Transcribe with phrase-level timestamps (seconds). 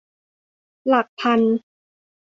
[0.87, 1.41] หลักพัน